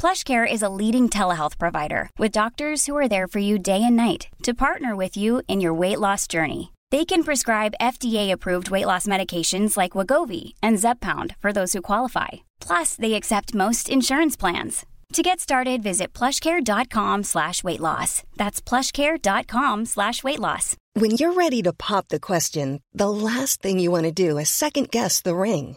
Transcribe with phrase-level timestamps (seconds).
[0.00, 3.96] PlushCare is a leading telehealth provider with doctors who are there for you day and
[3.96, 6.72] night to partner with you in your weight loss journey.
[6.90, 12.28] They can prescribe FDA-approved weight loss medications like Wegovy and Zepbound for those who qualify.
[12.60, 14.86] Plus, they accept most insurance plans.
[15.12, 18.22] To get started, visit plushcare.com slash weight loss.
[18.38, 20.76] That's plushcare.com slash weight loss.
[20.94, 24.48] When you're ready to pop the question, the last thing you want to do is
[24.48, 25.76] second guess the ring.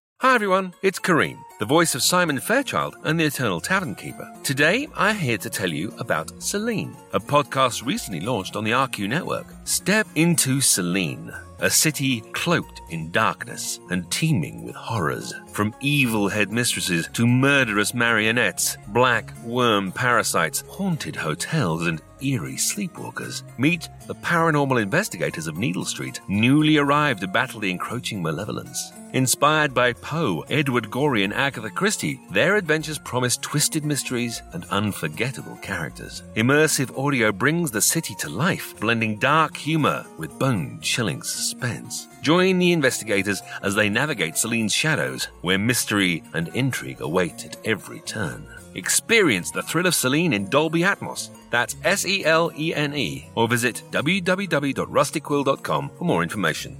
[0.21, 4.31] Hi everyone, it's Kareem, the voice of Simon Fairchild and the Eternal Tavern Keeper.
[4.43, 9.09] Today, I'm here to tell you about Selene, a podcast recently launched on the RQ
[9.09, 9.47] network.
[9.63, 15.33] Step into Selene, a city cloaked in darkness and teeming with horrors.
[15.47, 23.41] From evil headmistresses to murderous marionettes, black worm parasites, haunted hotels, and eerie sleepwalkers.
[23.57, 28.93] Meet the paranormal investigators of Needle Street, newly arrived to battle the encroaching malevolence.
[29.13, 35.57] Inspired by Poe, Edward Gorey, and Agatha Christie, their adventures promise twisted mysteries and unforgettable
[35.57, 36.23] characters.
[36.37, 42.07] Immersive audio brings the city to life, blending dark humor with bone chilling suspense.
[42.21, 47.99] Join the investigators as they navigate Selene's shadows, where mystery and intrigue await at every
[48.01, 48.47] turn.
[48.75, 51.31] Experience the thrill of Celine in Dolby Atmos.
[51.49, 53.29] That's S E L E N E.
[53.35, 56.77] Or visit www.rustyquill.com for more information.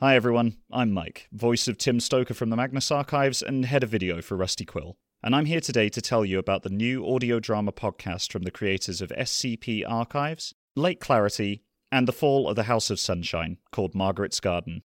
[0.00, 3.90] Hi everyone, I'm Mike, voice of Tim Stoker from the Magnus Archives and head of
[3.90, 4.96] video for Rusty Quill.
[5.24, 8.52] And I'm here today to tell you about the new audio drama podcast from the
[8.52, 13.96] creators of SCP Archives, Lake Clarity, and The Fall of the House of Sunshine, called
[13.96, 14.84] Margaret's Garden.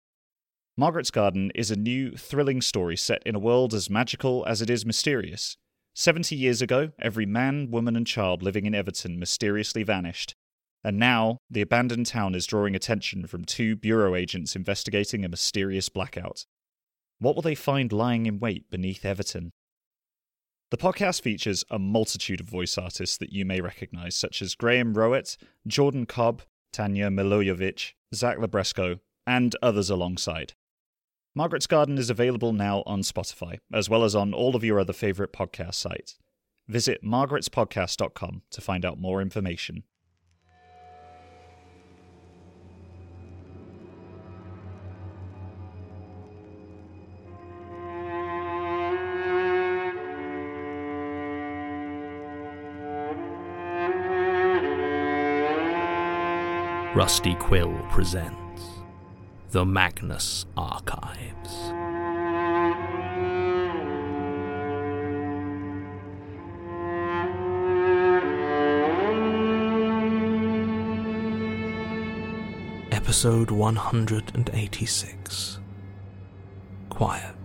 [0.76, 4.70] Margaret's Garden is a new, thrilling story set in a world as magical as it
[4.70, 5.56] is mysterious.
[5.92, 10.36] Seventy years ago, every man, woman, and child living in Everton mysteriously vanished.
[10.82, 15.88] And now, the abandoned town is drawing attention from two Bureau agents investigating a mysterious
[15.88, 16.46] blackout.
[17.18, 19.50] What will they find lying in wait beneath Everton?
[20.70, 24.94] The podcast features a multitude of voice artists that you may recognize, such as Graham
[24.94, 25.36] Rowett,
[25.66, 26.42] Jordan Cobb,
[26.72, 30.54] Tanya Milojevic, Zach Labresco, and others alongside.
[31.34, 34.92] Margaret's Garden is available now on Spotify, as well as on all of your other
[34.92, 36.18] favorite podcast sites.
[36.68, 39.82] Visit margaretspodcast.com to find out more information.
[57.00, 58.62] Rusty Quill presents
[59.52, 61.72] The Magnus Archives.
[72.92, 75.58] Episode 186
[76.90, 77.39] Quiet.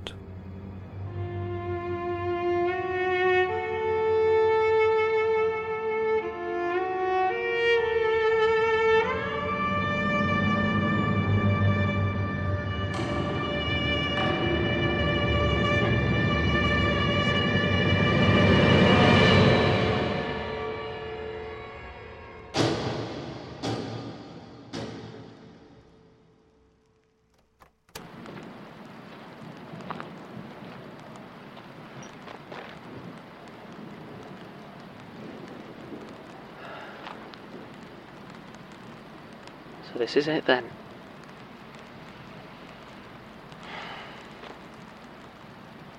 [39.95, 40.65] This is it then.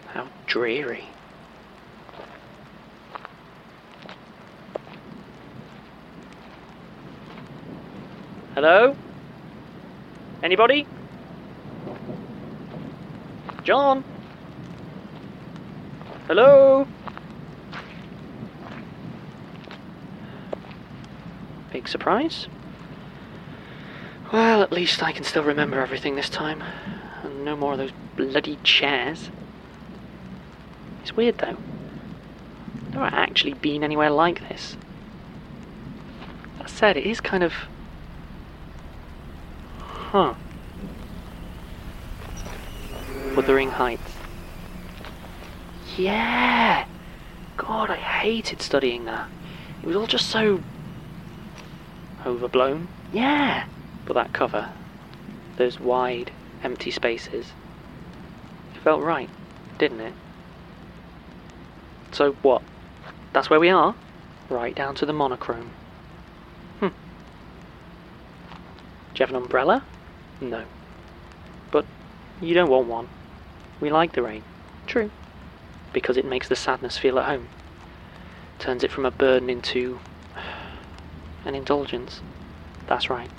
[0.08, 1.04] How dreary.
[8.54, 8.94] Hello?
[10.42, 10.86] Anybody?
[13.64, 14.04] John?
[16.26, 16.86] Hello?
[21.72, 22.46] Big surprise?
[24.32, 26.62] Well, at least I can still remember everything this time.
[27.22, 29.30] And no more of those bloody chairs.
[31.02, 31.56] It's weird though.
[31.56, 34.76] I've never actually been anywhere like this.
[36.58, 37.52] That said, it is kind of.
[39.78, 40.34] Huh.
[43.36, 44.12] Wuthering Heights.
[45.96, 46.86] Yeah!
[47.56, 49.28] God, I hated studying that.
[49.82, 50.62] It was all just so.
[52.24, 52.88] overblown.
[53.12, 53.66] Yeah!
[54.06, 54.70] But that cover,
[55.56, 56.30] those wide,
[56.62, 57.52] empty spaces,
[58.74, 59.28] it felt right,
[59.78, 60.14] didn't it?
[62.12, 62.62] So what?
[63.32, 63.94] That's where we are?
[64.48, 65.70] Right down to the monochrome.
[66.80, 66.86] Hmm.
[66.86, 66.92] Do
[69.16, 69.82] you have an umbrella?
[70.40, 70.64] No.
[71.70, 71.84] But
[72.40, 73.08] you don't want one.
[73.80, 74.44] We like the rain.
[74.86, 75.10] True.
[75.92, 77.48] Because it makes the sadness feel at home.
[78.58, 79.98] Turns it from a burden into
[81.44, 82.20] an indulgence.
[82.86, 83.30] That's right.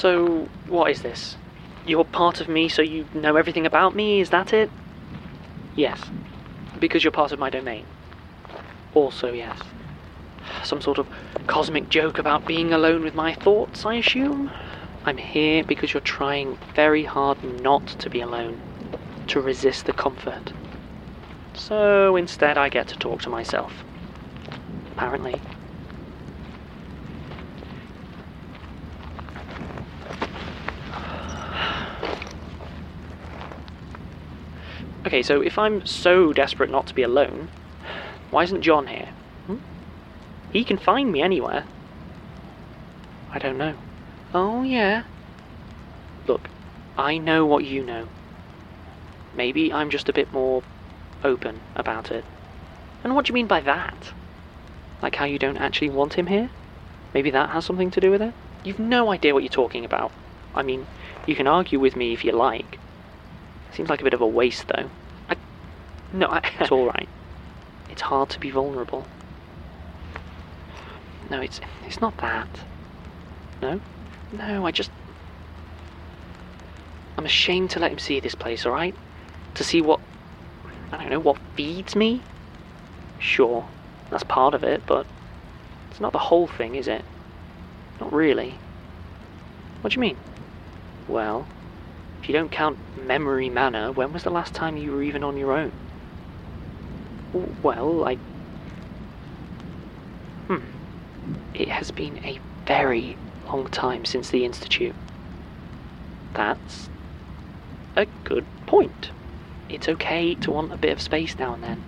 [0.00, 1.36] So, what is this?
[1.84, 4.70] You're part of me, so you know everything about me, is that it?
[5.76, 6.00] Yes.
[6.78, 7.84] Because you're part of my domain.
[8.94, 9.58] Also, yes.
[10.64, 11.06] Some sort of
[11.48, 14.50] cosmic joke about being alone with my thoughts, I assume?
[15.04, 18.58] I'm here because you're trying very hard not to be alone,
[19.26, 20.54] to resist the comfort.
[21.52, 23.84] So instead, I get to talk to myself.
[24.92, 25.38] Apparently.
[35.10, 37.48] Okay, so if I'm so desperate not to be alone,
[38.30, 39.08] why isn't John here?
[39.48, 39.56] Hmm?
[40.52, 41.64] He can find me anywhere.
[43.32, 43.74] I don't know.
[44.32, 45.02] Oh, yeah.
[46.28, 46.48] Look,
[46.96, 48.06] I know what you know.
[49.34, 50.62] Maybe I'm just a bit more
[51.24, 52.24] open about it.
[53.02, 54.12] And what do you mean by that?
[55.02, 56.50] Like how you don't actually want him here?
[57.12, 58.34] Maybe that has something to do with it?
[58.62, 60.12] You've no idea what you're talking about.
[60.54, 60.86] I mean,
[61.26, 62.78] you can argue with me if you like.
[63.72, 64.88] Seems like a bit of a waste, though.
[66.12, 66.40] No, I...
[66.60, 67.08] it's alright.
[67.88, 69.06] It's hard to be vulnerable.
[71.30, 72.48] No, it's it's not that.
[73.62, 73.80] No?
[74.32, 74.90] No, I just...
[77.16, 78.94] I'm ashamed to let him see this place, alright?
[79.54, 80.00] To see what...
[80.92, 82.22] I don't know, what feeds me?
[83.18, 83.66] Sure,
[84.10, 85.06] that's part of it, but...
[85.90, 87.04] It's not the whole thing, is it?
[88.00, 88.54] Not really.
[89.80, 90.16] What do you mean?
[91.08, 91.46] Well,
[92.22, 95.36] if you don't count Memory Manor, when was the last time you were even on
[95.36, 95.72] your own?
[97.32, 98.14] Well, I.
[100.46, 100.64] Hmm.
[101.54, 104.94] It has been a very long time since the Institute.
[106.34, 106.88] That's
[107.96, 109.10] a good point.
[109.68, 111.84] It's okay to want a bit of space now and then.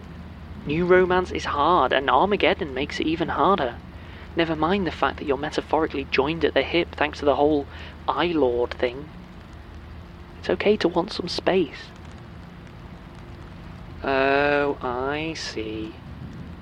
[0.66, 3.76] New romance is hard, and Armageddon makes it even harder.
[4.36, 7.66] Never mind the fact that you're metaphorically joined at the hip thanks to the whole
[8.06, 9.08] I Lord thing.
[10.38, 11.91] It's okay to want some space.
[14.04, 15.94] Oh, I see.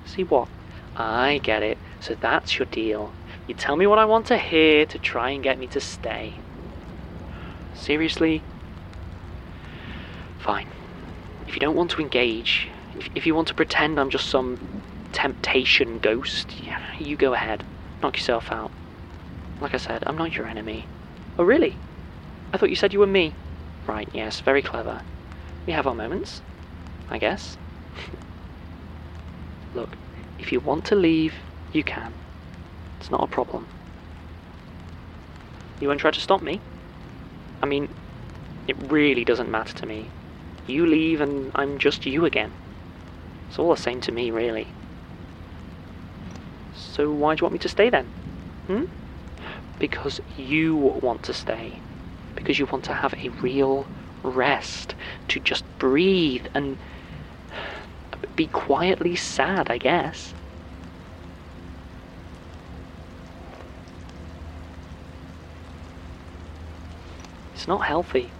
[0.05, 0.47] See what?
[0.95, 1.77] I get it.
[1.99, 3.13] So that's your deal.
[3.47, 6.35] You tell me what I want to hear to try and get me to stay.
[7.73, 8.43] Seriously?
[10.39, 10.67] Fine.
[11.47, 14.83] If you don't want to engage, if, if you want to pretend I'm just some
[15.11, 17.63] temptation ghost, yeah, you go ahead.
[18.01, 18.71] Knock yourself out.
[19.59, 20.85] Like I said, I'm not your enemy.
[21.37, 21.75] Oh, really?
[22.53, 23.33] I thought you said you were me.
[23.87, 25.01] Right, yes, very clever.
[25.65, 26.41] We have our moments,
[27.11, 27.57] I guess.
[29.75, 29.95] Look,
[30.39, 31.33] if you want to leave,
[31.71, 32.13] you can.
[32.99, 33.67] It's not a problem.
[35.79, 36.59] You won't try to stop me?
[37.61, 37.89] I mean,
[38.67, 40.09] it really doesn't matter to me.
[40.67, 42.51] You leave and I'm just you again.
[43.49, 44.67] It's all the same to me, really.
[46.75, 48.05] So why do you want me to stay then?
[48.67, 48.83] Hmm?
[49.79, 51.81] Because you want to stay
[52.35, 53.85] because you want to have a real
[54.23, 54.95] rest,
[55.27, 56.77] to just breathe and
[58.35, 60.33] be quietly sad, I guess.
[67.53, 68.31] It's not healthy.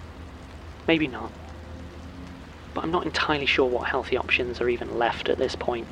[0.88, 1.32] Maybe not.
[2.74, 5.88] But I'm not entirely sure what healthy options are even left at this point.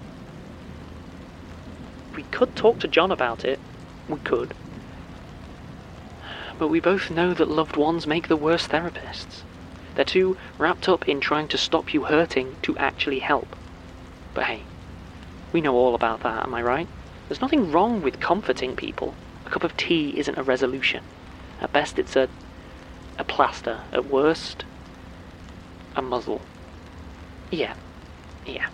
[2.16, 3.60] we could talk to John about it.
[4.10, 4.54] We could.
[6.58, 9.44] But we both know that loved ones make the worst therapists.
[9.96, 13.59] They're too wrapped up in trying to stop you hurting to actually help.
[14.40, 14.62] But hey,
[15.52, 16.88] we know all about that, am I right?
[17.28, 19.14] There's nothing wrong with comforting people.
[19.46, 21.04] A cup of tea isn't a resolution.
[21.60, 22.30] At best, it's a.
[23.18, 23.82] a plaster.
[23.92, 24.64] At worst,
[25.94, 26.40] a muzzle.
[27.52, 27.74] Yeah.
[28.46, 28.70] Yeah.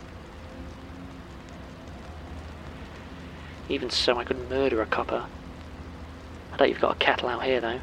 [3.68, 5.26] Even so, I could murder a copper.
[6.54, 7.80] I doubt you've got a kettle out here, though.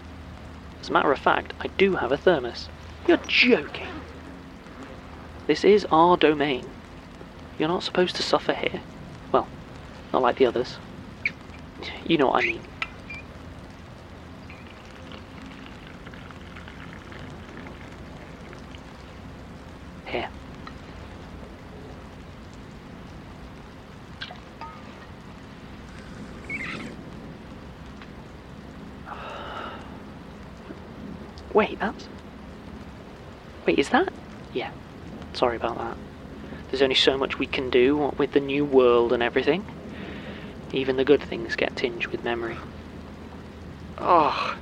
[0.81, 2.69] As a matter of fact, I do have a thermos.
[3.09, 3.89] You're joking.
[5.49, 6.65] This is our domain.
[7.59, 8.81] You're not supposed to suffer here.
[9.31, 9.47] Well,
[10.13, 10.79] not like the others.
[12.07, 12.61] You know what I mean.
[20.07, 20.29] Here.
[31.53, 32.09] Wait, that's.
[33.67, 34.13] Wait, is that?
[34.53, 34.71] Yeah.
[35.35, 35.97] Sorry about that.
[36.73, 39.62] There's only so much we can do with the new world and everything.
[40.73, 42.57] Even the good things get tinged with memory.
[43.99, 44.57] Ah,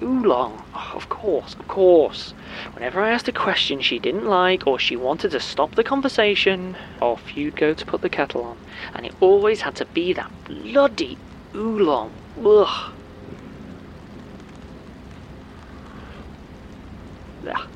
[0.00, 0.58] oh, oolong.
[0.58, 2.34] Oh, ah, of course, of course.
[2.72, 6.76] Whenever I asked a question she didn't like or she wanted to stop the conversation,
[7.00, 8.58] off you'd go to put the kettle on.
[8.94, 11.18] And it always had to be that bloody
[11.52, 12.12] oolong.
[12.44, 12.92] Ugh.
[17.44, 17.68] Ugh.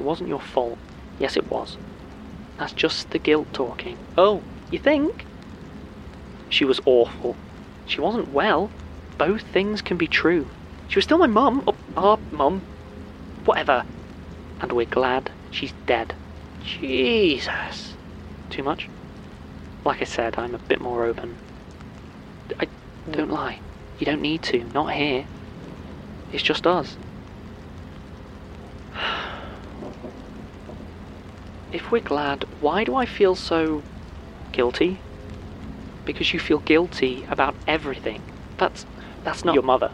[0.00, 0.78] It wasn't your fault.
[1.18, 1.76] Yes, it was.
[2.58, 3.98] That's just the guilt talking.
[4.16, 4.40] Oh,
[4.70, 5.26] you think?
[6.48, 7.36] She was awful.
[7.84, 8.70] She wasn't well.
[9.18, 10.46] Both things can be true.
[10.88, 11.62] She was still my mum.
[11.66, 12.62] Oh, our mum.
[13.44, 13.84] Whatever.
[14.62, 16.14] And we're glad she's dead.
[16.64, 17.92] Jesus.
[18.48, 18.88] Too much?
[19.84, 21.36] Like I said, I'm a bit more open.
[22.58, 22.68] I
[23.10, 23.58] don't lie.
[23.98, 24.64] You don't need to.
[24.72, 25.26] Not here.
[26.32, 26.96] It's just us.
[31.72, 33.82] If we're glad, why do I feel so
[34.52, 34.98] guilty?
[36.04, 38.22] Because you feel guilty about everything.
[38.56, 38.86] That's
[39.22, 39.92] that's not your mother.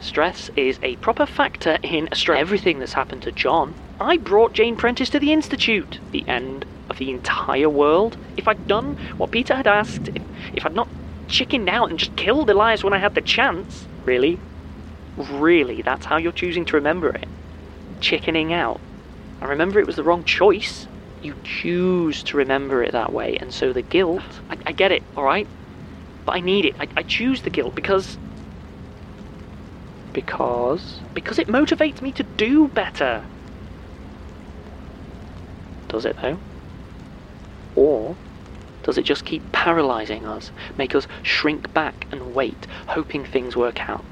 [0.00, 2.40] Stress is a proper factor in stress.
[2.40, 3.74] Everything that's happened to John.
[4.00, 6.00] I brought Jane Prentice to the Institute.
[6.10, 8.16] The end of the entire world.
[8.36, 10.22] If I'd done what Peter had asked, if,
[10.54, 10.88] if I'd not
[11.28, 14.40] chickened out and just killed Elias when I had the chance, really?
[15.16, 17.28] Really, that's how you're choosing to remember it?
[18.00, 18.80] Chickening out.
[19.42, 20.86] I remember it was the wrong choice.
[21.20, 24.22] You choose to remember it that way, and so the guilt.
[24.48, 25.48] I, I get it, alright?
[26.24, 26.76] But I need it.
[26.78, 28.18] I, I choose the guilt because.
[30.12, 31.00] Because.
[31.12, 33.24] Because it motivates me to do better.
[35.88, 36.38] Does it, though?
[37.74, 38.14] Or
[38.84, 43.88] does it just keep paralyzing us, make us shrink back and wait, hoping things work
[43.88, 44.04] out?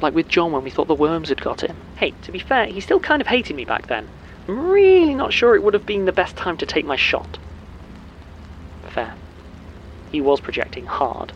[0.00, 1.76] Like with John when we thought the worms had got him.
[1.96, 4.08] Hey, to be fair, he still kind of hated me back then.
[4.52, 7.38] Really not sure it would have been the best time to take my shot.
[8.90, 9.14] Fair.
[10.10, 11.32] He was projecting hard.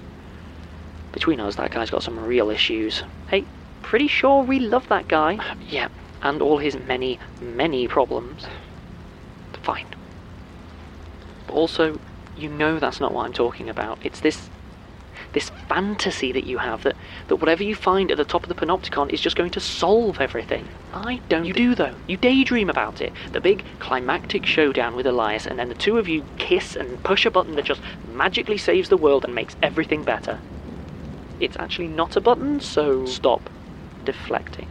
[1.13, 3.03] Between us, that guy's got some real issues.
[3.29, 3.45] Hey,
[3.81, 5.39] pretty sure we love that guy.
[5.69, 5.89] Yeah,
[6.23, 8.47] and all his many, many problems.
[9.63, 9.87] Fine.
[11.47, 11.99] But also,
[12.37, 13.99] you know that's not what I'm talking about.
[14.05, 14.51] It's this
[15.37, 16.97] this fantasy that you have that,
[17.29, 20.19] that whatever you find at the top of the panopticon is just going to solve
[20.19, 20.67] everything.
[20.95, 21.45] I don't.
[21.45, 21.95] You do, though.
[22.07, 23.13] You daydream about it.
[23.33, 27.27] The big climactic showdown with Elias, and then the two of you kiss and push
[27.27, 27.83] a button that just
[28.15, 30.41] magically saves the world and makes everything better.
[31.39, 33.51] It's actually not a button, so stop
[34.07, 34.69] deflecting.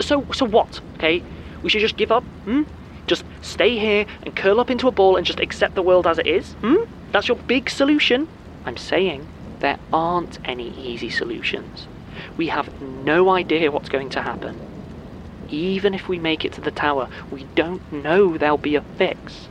[0.00, 0.80] So, so what?
[0.94, 1.22] Okay,
[1.62, 2.24] we should just give up?
[2.24, 2.64] Hmm?
[3.06, 6.18] Just stay here and curl up into a ball and just accept the world as
[6.18, 6.54] it is?
[6.54, 6.78] Hmm?
[7.12, 8.26] That's your big solution?
[8.68, 9.26] I'm saying
[9.60, 11.86] there aren't any easy solutions.
[12.36, 14.60] We have no idea what's going to happen.
[15.48, 19.48] Even if we make it to the tower, we don't know there'll be a fix.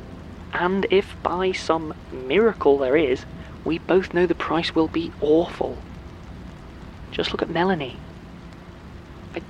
[0.53, 3.25] And if by some miracle there is,
[3.65, 5.79] we both know the price will be awful.
[7.09, 7.97] Just look at Melanie.
[9.33, 9.41] I...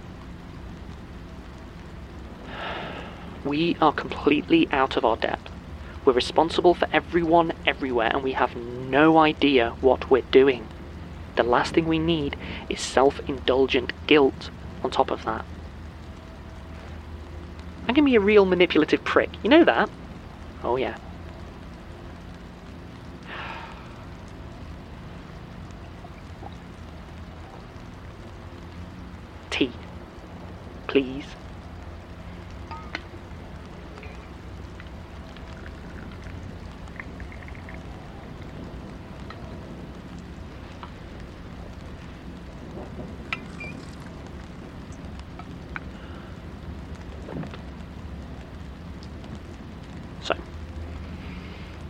[3.44, 5.57] We are completely out of our depth.
[6.08, 10.66] We're responsible for everyone everywhere, and we have no idea what we're doing.
[11.36, 12.38] The last thing we need
[12.70, 14.50] is self indulgent guilt
[14.86, 15.44] on top of that.
[17.90, 19.32] I can be a real manipulative prick.
[19.44, 19.90] You know that?
[20.64, 20.96] Oh, yeah.
[29.50, 29.74] Tea.
[30.88, 31.37] Please.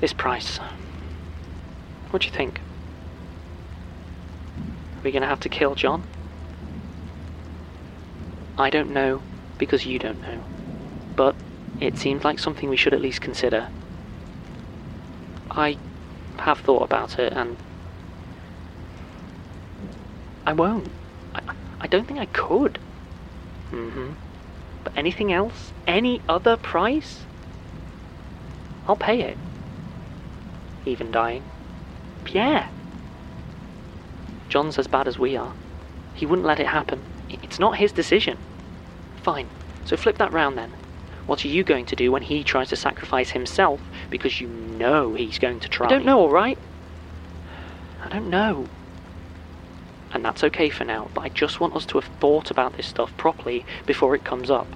[0.07, 0.55] This price.
[2.11, 2.61] What do you think?
[4.57, 6.01] Are we gonna have to kill John?
[8.57, 9.21] I don't know
[9.57, 10.41] because you don't know.
[11.17, 11.35] But
[11.81, 13.67] it seems like something we should at least consider.
[15.51, 15.77] I
[16.37, 17.57] have thought about it and.
[20.45, 20.87] I won't.
[21.35, 21.41] I,
[21.81, 22.79] I don't think I could.
[23.73, 24.11] Mm hmm.
[24.85, 25.73] But anything else?
[25.85, 27.25] Any other price?
[28.87, 29.37] I'll pay it.
[30.87, 31.43] Even dying.
[32.23, 32.69] Pierre!
[34.47, 35.53] John's as bad as we are.
[36.13, 37.01] He wouldn't let it happen.
[37.29, 38.37] It's not his decision.
[39.21, 39.49] Fine.
[39.83, 40.71] So flip that round then.
[41.25, 45.13] What are you going to do when he tries to sacrifice himself because you know
[45.13, 45.87] he's going to try?
[45.87, 46.57] I don't know, alright?
[48.01, 48.67] I don't know.
[50.13, 52.87] And that's okay for now, but I just want us to have thought about this
[52.87, 54.67] stuff properly before it comes up.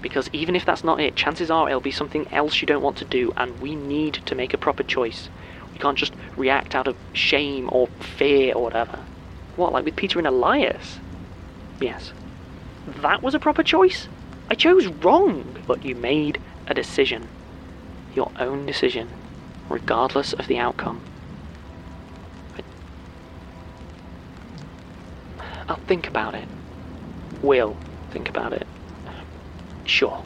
[0.00, 2.96] Because even if that's not it, chances are it'll be something else you don't want
[2.96, 5.28] to do, and we need to make a proper choice.
[5.72, 8.98] We can't just react out of shame or fear or whatever.
[9.56, 10.98] What, like with Peter and Elias?
[11.80, 12.12] Yes.
[12.86, 14.08] That was a proper choice?
[14.50, 17.28] I chose wrong, but you made a decision.
[18.14, 19.08] Your own decision,
[19.68, 21.00] regardless of the outcome.
[25.68, 26.46] I'll think about it.
[27.42, 27.76] Will
[28.10, 28.66] think about it.
[29.84, 30.22] Sure.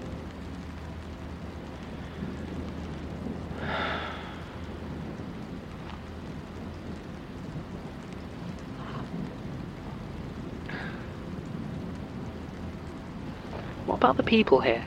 [13.96, 14.84] What about the people here?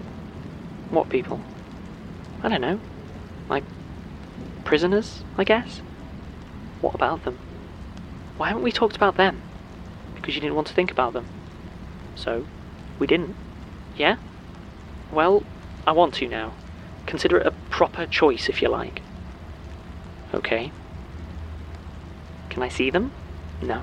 [0.91, 1.41] What people?
[2.43, 2.79] I don't know.
[3.49, 3.63] Like
[4.65, 5.81] prisoners, I guess?
[6.79, 7.39] What about them?
[8.37, 9.41] Why haven't we talked about them?
[10.13, 11.25] Because you didn't want to think about them.
[12.13, 12.45] So,
[12.99, 13.35] we didn't.
[13.97, 14.17] Yeah?
[15.11, 15.41] Well,
[15.87, 16.53] I want to now.
[17.07, 19.01] Consider it a proper choice if you like.
[20.35, 20.71] Okay.
[22.51, 23.11] Can I see them?
[23.59, 23.81] No.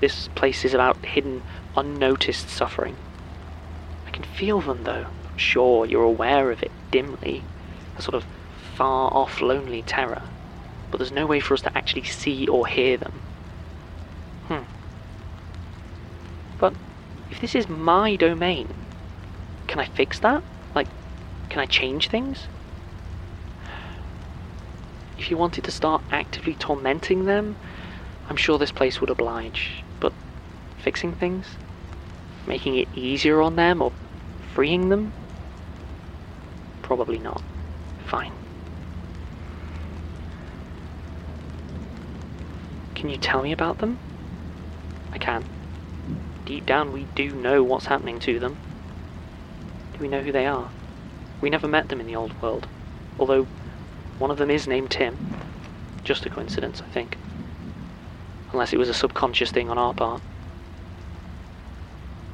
[0.00, 1.42] This place is about hidden,
[1.76, 2.96] unnoticed suffering.
[4.12, 5.06] I can feel them though.
[5.30, 7.42] I'm Sure, you're aware of it dimly.
[7.96, 8.26] A sort of
[8.74, 10.22] far off, lonely terror.
[10.90, 13.22] But there's no way for us to actually see or hear them.
[14.48, 14.62] Hmm.
[16.58, 16.74] But
[17.30, 18.68] if this is my domain,
[19.66, 20.42] can I fix that?
[20.74, 20.88] Like,
[21.48, 22.48] can I change things?
[25.16, 27.56] If you wanted to start actively tormenting them,
[28.28, 29.82] I'm sure this place would oblige.
[30.00, 30.12] But
[30.76, 31.46] fixing things?
[32.46, 33.92] Making it easier on them or
[34.54, 35.12] freeing them?
[36.82, 37.42] Probably not.
[38.06, 38.32] Fine.
[42.94, 43.98] Can you tell me about them?
[45.12, 45.44] I can.
[46.44, 48.56] Deep down, we do know what's happening to them.
[49.94, 50.70] Do we know who they are?
[51.40, 52.66] We never met them in the old world,
[53.18, 53.46] although
[54.18, 55.16] one of them is named Tim.
[56.04, 57.16] Just a coincidence, I think.
[58.52, 60.20] Unless it was a subconscious thing on our part.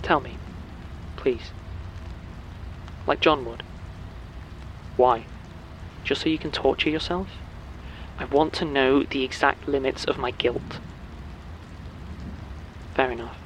[0.02, 0.36] Tell me,
[1.16, 1.52] please.
[3.08, 3.62] Like John would.
[4.96, 5.24] Why?
[6.04, 7.30] Just so you can torture yourself?
[8.18, 10.78] I want to know the exact limits of my guilt.
[12.94, 13.38] Fair enough.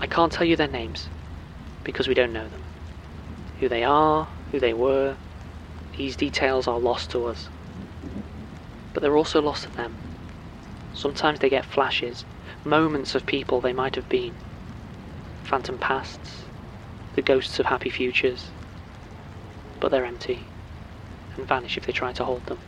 [0.00, 1.06] I can't tell you their names,
[1.84, 2.64] because we don't know them.
[3.60, 5.14] Who they are, who they were,
[5.96, 7.48] these details are lost to us.
[8.92, 9.94] But they're also lost to them.
[10.94, 12.24] Sometimes they get flashes,
[12.64, 14.34] moments of people they might have been.
[15.44, 16.48] Phantom pasts,
[17.12, 18.54] the ghosts of happy futures.
[19.78, 20.48] But they're empty,
[21.36, 22.60] and vanish if they try to hold them.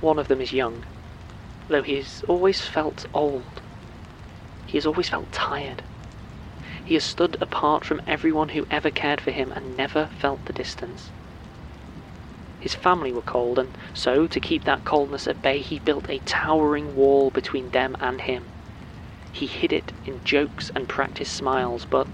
[0.00, 0.84] One of them is young,
[1.68, 3.62] though he has always felt old.
[4.66, 5.84] He has always felt tired.
[6.84, 10.52] He has stood apart from everyone who ever cared for him and never felt the
[10.52, 11.12] distance.
[12.58, 16.18] His family were cold, and so, to keep that coldness at bay, he built a
[16.20, 18.50] towering wall between them and him.
[19.32, 22.08] He hid it in jokes and practiced smiles, but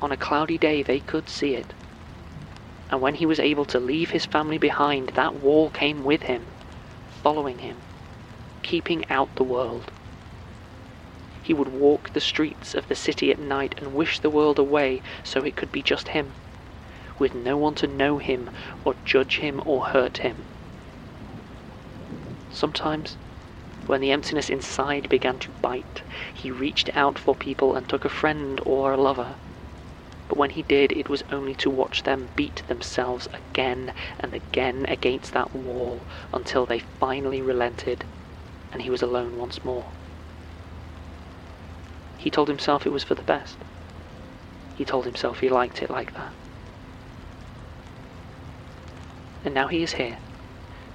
[0.00, 1.74] on a cloudy day they could see it.
[2.90, 6.50] And when he was able to leave his family behind, that wall came with him,
[7.06, 7.84] following him,
[8.62, 9.92] keeping out the world.
[11.40, 15.02] He would walk the streets of the city at night and wish the world away
[15.22, 16.34] so it could be just him,
[17.16, 18.50] with no one to know him
[18.82, 20.46] or judge him or hurt him.
[22.48, 23.18] Sometimes,
[23.86, 28.08] when the emptiness inside began to bite, he reached out for people and took a
[28.08, 29.36] friend or a lover.
[30.28, 34.86] But when he did, it was only to watch them beat themselves again and again
[34.88, 38.06] against that wall until they finally relented
[38.72, 39.92] and he was alone once more.
[42.16, 43.58] He told himself it was for the best.
[44.74, 46.34] He told himself he liked it like that.
[49.44, 50.23] And now he is here,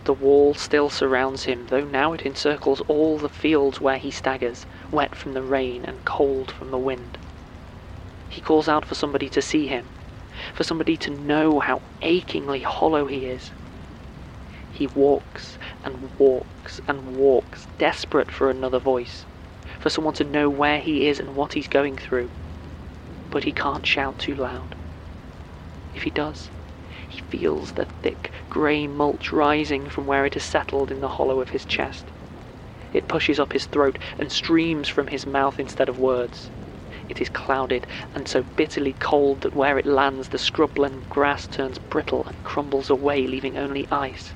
[0.06, 4.66] the wall still surrounds him, though now it encircles all the fields where he staggers,
[4.92, 7.20] wet from the rain and cold from the wind.
[8.30, 9.92] He calls out for somebody to see him,
[10.54, 13.52] for somebody to know how achingly hollow he is.
[14.70, 19.28] He walks and walks and walks, desperate for another voice,
[19.80, 22.32] for someone to know where he is and what he's going through.
[23.30, 24.76] But he can't shout too loud.
[25.92, 26.52] If he does,
[27.28, 31.50] feels the thick grey mulch rising from where it has settled in the hollow of
[31.50, 32.12] his chest.
[32.92, 36.52] It pushes up his throat and streams from his mouth instead of words.
[37.08, 41.78] It is clouded and so bitterly cold that where it lands the scrubland grass turns
[41.78, 44.36] brittle and crumbles away, leaving only ice,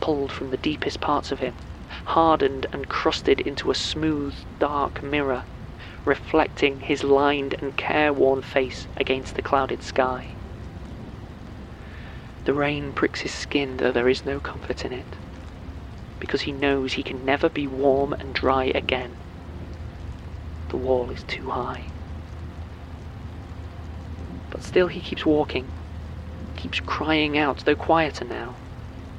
[0.00, 1.58] pulled from the deepest parts of him,
[2.06, 5.46] hardened and crusted into a smooth, dark mirror,
[6.04, 10.35] reflecting his lined and careworn face against the clouded sky.
[12.46, 15.18] The rain pricks his skin, though there is no comfort in it,
[16.20, 19.16] because he knows he can never be warm and dry again.
[20.68, 21.90] The wall is too high.
[24.48, 25.72] But still he keeps walking,
[26.54, 28.58] keeps crying out, though quieter now.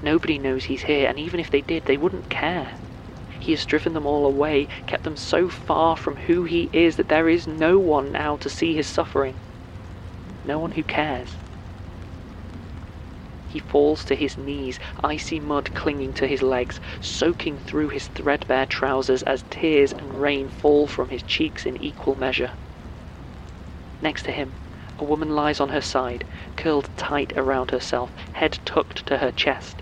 [0.01, 2.75] Nobody knows he's here, and even if they did, they wouldn't care.
[3.41, 7.09] He has driven them all away, kept them so far from who he is that
[7.09, 9.35] there is no one now to see his suffering.
[10.45, 11.35] No one who cares.
[13.49, 18.65] He falls to his knees, icy mud clinging to his legs, soaking through his threadbare
[18.65, 22.55] trousers as tears and rain fall from his cheeks in equal measure.
[24.01, 24.57] Next to him,
[24.99, 26.25] a woman lies on her side,
[26.57, 29.81] curled tight around herself, head tucked to her chest.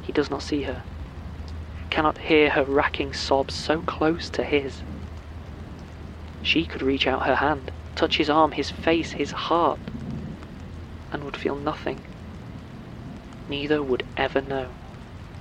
[0.00, 0.84] He does not see her,
[1.90, 4.84] cannot hear her racking sobs so close to his.
[6.40, 9.90] She could reach out her hand, touch his arm, his face, his heart,
[11.10, 12.06] and would feel nothing
[13.52, 14.76] neither would ever know,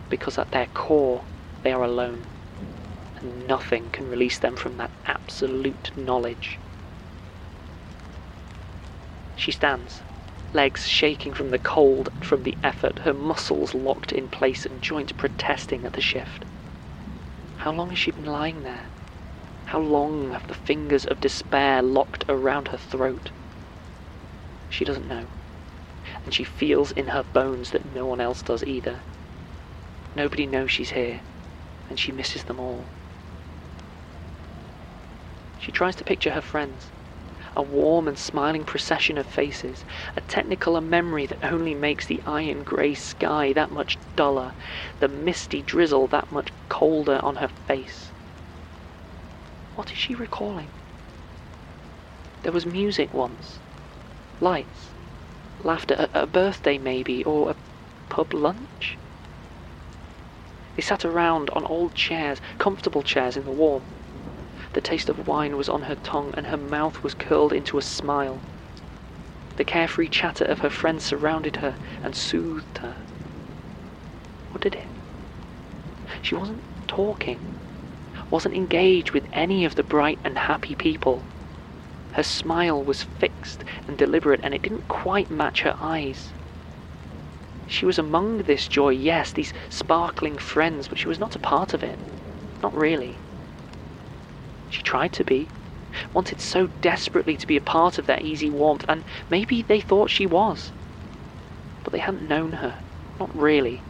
[0.10, 1.24] because at their core
[1.62, 2.26] they are alone,
[3.16, 6.60] and nothing can release them from that absolute knowledge.
[9.34, 10.02] She stands,
[10.52, 14.82] legs shaking from the cold and from the effort, her muscles locked in place and
[14.82, 16.44] joints protesting at the shift.
[17.60, 18.88] How long has she been lying there?
[19.68, 23.32] How long have the fingers of despair locked around her throat?
[24.68, 25.30] She doesn't know
[26.26, 29.02] and she feels in her bones that no one else does either.
[30.16, 31.22] Nobody knows she's here,
[31.90, 32.86] and she misses them all.
[35.58, 36.92] She tries to picture her friends,
[37.56, 39.84] a warm and smiling procession of faces,
[40.16, 44.54] a technicolor memory that only makes the iron grey sky that much duller,
[45.00, 48.12] the misty drizzle that much colder on her face.
[49.76, 50.72] What is she recalling?
[52.44, 53.60] There was music once,
[54.40, 54.91] lights,
[55.66, 57.56] laughter at a birthday maybe, or a
[58.10, 58.98] pub lunch.
[60.76, 63.86] They sat around on old chairs, comfortable chairs in the warm.
[64.74, 67.82] The taste of wine was on her tongue, and her mouth was curled into a
[67.82, 68.44] smile.
[69.58, 72.98] The carefree chatter of her friends surrounded her and soothed her.
[74.50, 74.90] What did it?
[76.22, 77.42] She wasn't talking,
[78.30, 81.31] wasn't engaged with any of the bright and happy people.
[82.14, 86.34] Her smile was fixed and deliberate, and it didn't quite match her eyes.
[87.66, 91.74] She was among this joy, yes, these sparkling friends, but she was not a part
[91.74, 92.00] of it.
[92.62, 93.22] Not really.
[94.68, 95.52] She tried to be,
[96.14, 100.10] wanted so desperately to be a part of that easy warmth, and maybe they thought
[100.10, 100.74] she was.
[101.84, 102.82] But they hadn't known her,
[103.20, 103.86] not really.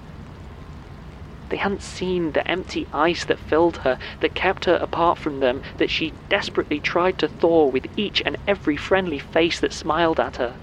[1.52, 5.62] They hadn't seen the empty ice that filled her, that kept her apart from them,
[5.80, 10.38] that she desperately tried to thaw with each and every friendly face that smiled at
[10.38, 10.62] her.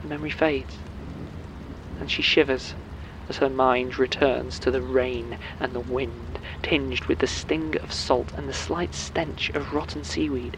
[0.00, 0.86] The memory fades,
[1.98, 2.76] and she shivers
[3.28, 7.92] as her mind returns to the rain and the wind, tinged with the sting of
[7.92, 10.56] salt and the slight stench of rotten seaweed,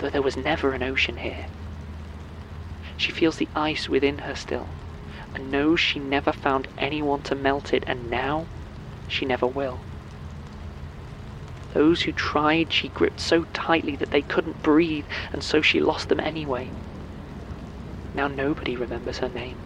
[0.00, 1.46] though there was never an ocean here.
[2.94, 4.82] She feels the ice within her still,
[5.34, 8.48] and knows she never found anyone to melt it, and now
[9.06, 9.88] she never will.
[11.72, 16.08] Those who tried she gripped so tightly that they couldn't breathe, and so she lost
[16.08, 16.72] them anyway.
[18.12, 19.64] Now nobody remembers her name.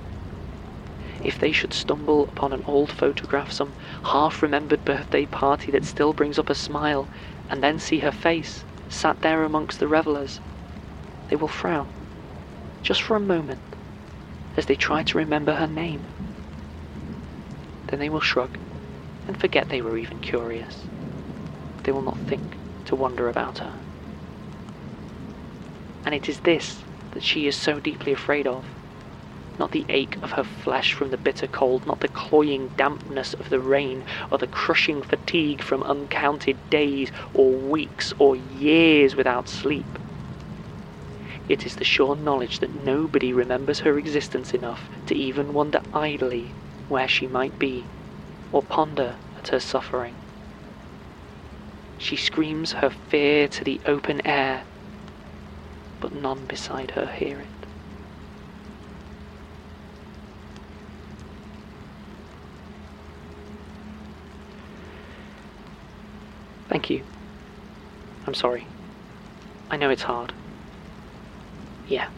[1.21, 6.15] If they should stumble upon an old photograph, some half remembered birthday party that still
[6.15, 7.11] brings up a smile,
[7.51, 10.41] and then see her face, sat there amongst the revellers,
[11.29, 11.93] they will frown,
[12.83, 13.68] just for a moment,
[14.59, 16.09] as they try to remember her name.
[17.89, 18.59] Then they will shrug
[19.27, 20.91] and forget they were even curious.
[21.85, 23.79] They will not think to wonder about her.
[26.05, 28.69] And it is this that she is so deeply afraid of.
[29.59, 33.51] not the ache of her flesh from the bitter cold, not the cloying dampness of
[33.51, 39.99] the rain, or the crushing fatigue from uncounted days, or weeks, or years without sleep.
[41.49, 46.53] It is the sure knowledge that nobody remembers her existence enough to even wonder idly
[46.89, 47.85] where she might be,
[48.53, 50.15] or ponder at her suffering.
[51.97, 54.65] She screams her fear to the open air,
[56.01, 57.47] but none beside her hear it.
[66.69, 67.03] Thank you.
[68.27, 68.67] I'm sorry.
[69.71, 70.35] I know it's hard.
[71.89, 72.09] Yeah.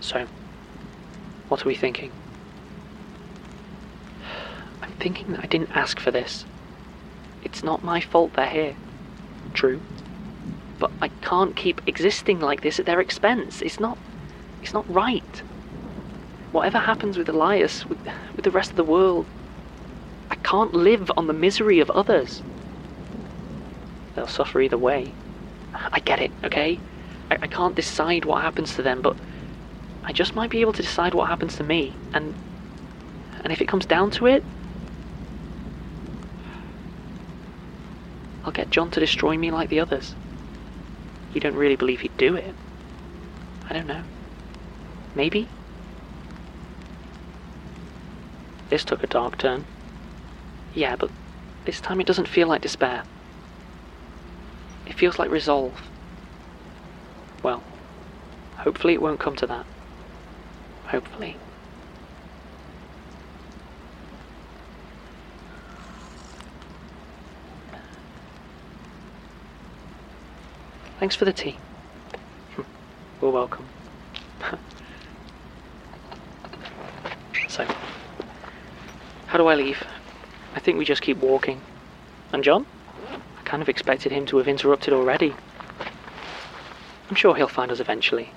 [0.00, 0.26] So,
[1.48, 2.10] what are we thinking?
[4.82, 6.44] I'm thinking that I didn't ask for this.
[7.44, 8.74] It's not my fault they're here.
[9.52, 9.80] True.
[10.78, 13.60] But I can't keep existing like this at their expense.
[13.60, 13.98] It's not.
[14.62, 15.42] It's not right.
[16.52, 17.98] Whatever happens with Elias, with,
[18.34, 19.26] with the rest of the world,
[20.30, 22.42] I can't live on the misery of others.
[24.14, 25.12] They'll suffer either way.
[25.74, 26.78] I get it, okay?
[27.30, 29.16] I, I can't decide what happens to them, but
[30.04, 31.94] I just might be able to decide what happens to me.
[32.12, 32.34] And
[33.42, 34.44] and if it comes down to it,
[38.44, 40.14] I'll get John to destroy me like the others.
[41.34, 42.54] You don't really believe he'd do it.
[43.68, 44.02] I don't know.
[45.14, 45.48] Maybe?
[48.68, 49.64] This took a dark turn.
[50.74, 51.10] Yeah, but
[51.64, 53.04] this time it doesn't feel like despair.
[54.86, 55.80] It feels like resolve.
[57.42, 57.62] Well,
[58.56, 59.66] hopefully it won't come to that.
[60.86, 61.36] Hopefully.
[70.98, 71.56] Thanks for the tea.
[73.20, 73.68] You're welcome.
[77.48, 77.66] so,
[79.26, 79.82] how do I leave?
[80.54, 81.60] I think we just keep walking.
[82.32, 82.66] And John?
[83.52, 85.34] Kind of expected him to have interrupted already.
[87.10, 88.32] I'm sure he'll find us eventually.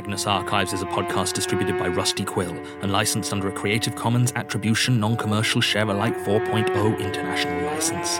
[0.00, 4.32] Magnus Archives is a podcast distributed by Rusty Quill and licensed under a Creative Commons
[4.34, 8.16] Attribution Non Commercial Share Alike 4.0 International License.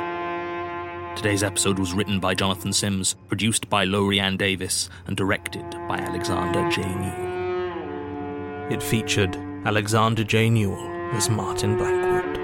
[1.19, 5.97] Today's episode was written by Jonathan Sims, produced by Lowri Ann Davies, and directed by
[5.97, 6.83] Alexander J.
[6.83, 8.71] Newall.
[8.71, 10.51] It featured Alexander J.
[10.51, 12.35] Newall as Martin Blackwood.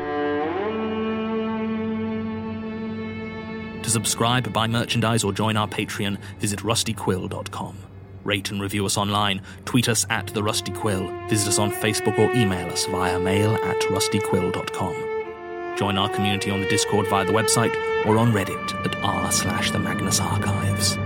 [3.84, 7.76] To subscribe, buy merchandise, or join our Patreon, visit rustyquill.com.
[8.26, 12.18] Rate and review us online, tweet us at The Rusty Quill, visit us on Facebook,
[12.18, 15.76] or email us via mail at rustyquill.com.
[15.76, 17.72] Join our community on the Discord via the website
[18.04, 20.96] or on Reddit at r slash the Magnus Archives.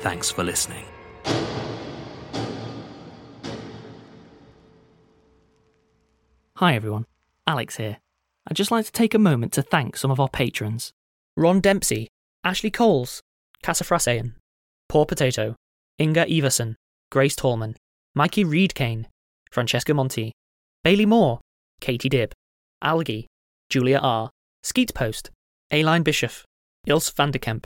[0.00, 0.84] Thanks for listening.
[6.56, 7.04] Hi everyone,
[7.46, 7.98] Alex here.
[8.46, 10.92] I'd just like to take a moment to thank some of our patrons
[11.36, 12.08] Ron Dempsey,
[12.44, 13.20] Ashlee Coles,
[13.62, 14.34] Cassafrassaian,
[14.88, 15.56] Poor Potato,
[15.98, 16.76] Inga Iversen,
[17.10, 17.76] Grace Tallman,
[18.14, 19.08] Mikey Reid-Cain,
[19.50, 20.32] Francesca Monti,
[20.82, 21.40] Bailey Moore,
[21.80, 22.32] Katie Dibb,
[22.82, 23.26] Algie,
[23.70, 24.30] Julia R.,
[24.62, 25.30] Skeet Post,
[25.70, 26.44] Aline Bischof,
[26.86, 27.64] Ilse van der Kemp,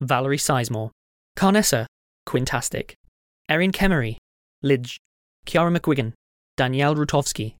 [0.00, 0.90] Valerie Sizemore,
[1.36, 1.86] Karnessa,
[2.26, 2.94] Quintastic,
[3.48, 4.16] Erin Kemmery,
[4.62, 4.96] Lidge,
[5.46, 6.12] Ciara McGuigan,
[6.56, 7.54] Danielle Rutkowski,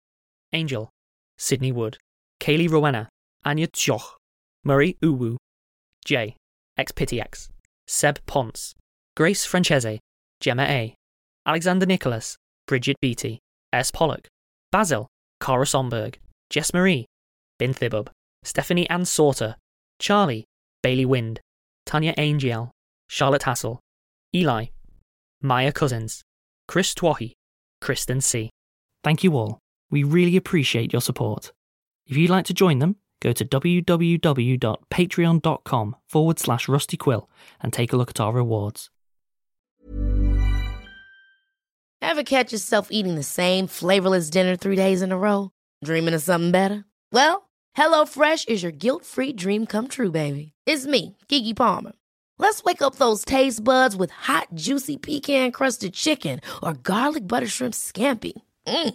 [0.52, 0.90] Angel,
[1.38, 1.98] Sydney Wood,
[2.40, 3.08] Kaylee Rowena,
[3.46, 4.16] Ania Trzoch,
[4.66, 5.36] Murrey Uwu,
[6.04, 6.36] J,
[6.78, 7.48] XPTX,
[7.86, 8.74] Seb Ponce,
[9.16, 9.98] Grace Francese,
[10.42, 10.94] Jemma A,
[11.46, 13.38] Alexander Nicholas, Bridget Beatty,
[13.72, 13.90] S.
[13.90, 14.28] Pollock,
[14.70, 15.08] Basil,
[15.40, 16.16] Kara Somberg,
[16.50, 17.06] Jess Marie,
[17.58, 18.08] Binthibub,
[18.44, 19.56] Stephanie Anne Sorter,
[19.98, 20.44] Charlie,
[20.82, 21.40] Bailey Wind,
[21.86, 22.70] Tanya Aingeal,
[23.08, 23.78] Charlotte Hassell,
[24.34, 24.66] Eli,
[25.40, 26.22] Maia Cousins,
[26.66, 27.32] Kris Tuohy,
[27.82, 28.50] Kristin C.
[29.02, 29.58] Thank you all.
[29.90, 31.52] We really appreciate your support.
[32.06, 37.26] If you'd like to join them, go to www.patreon.com forward slash rustyquill
[37.60, 38.90] and take a look at our rewards.
[42.00, 45.50] Ever catch yourself eating the same flavorless dinner three days in a row?
[45.84, 46.84] Dreaming of something better?
[47.12, 50.52] Well, HelloFresh is your guilt free dream come true, baby.
[50.64, 51.92] It's me, Keke Palmer.
[52.38, 57.48] Let's wake up those taste buds with hot, juicy pecan crusted chicken or garlic butter
[57.48, 58.32] shrimp scampi.
[58.66, 58.94] Mm.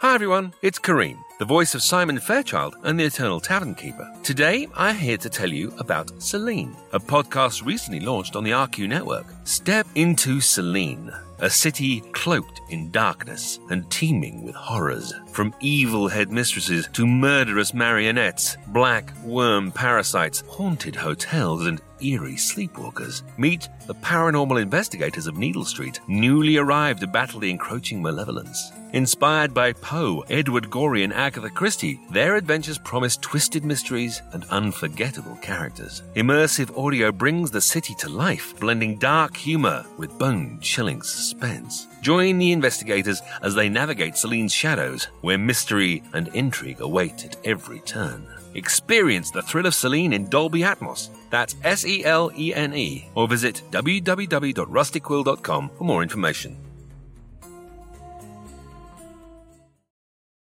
[0.00, 4.10] Hi everyone, it's Kareem, the voice of Simon Fairchild and the Eternal Tavern Keeper.
[4.22, 8.88] Today, I'm here to tell you about Selene, a podcast recently launched on the RQ
[8.88, 9.26] network.
[9.44, 15.12] Step into Selene, a city cloaked in darkness and teeming with horrors.
[15.32, 23.20] From evil headmistresses to murderous marionettes, black worm parasites, haunted hotels, and eerie sleepwalkers.
[23.36, 28.72] Meet the paranormal investigators of Needle Street, newly arrived to battle the encroaching malevolence.
[28.92, 35.36] Inspired by Poe, Edward Gorey, and Agatha Christie, their adventures promise twisted mysteries and unforgettable
[35.36, 36.02] characters.
[36.16, 41.86] Immersive audio brings the city to life, blending dark humor with bone chilling suspense.
[42.02, 47.78] Join the investigators as they navigate Selene's shadows, where mystery and intrigue await at every
[47.80, 48.26] turn.
[48.54, 51.10] Experience the thrill of Selene in Dolby Atmos.
[51.30, 53.08] That's S E L E N E.
[53.14, 56.56] Or visit www.rustyquill.com for more information.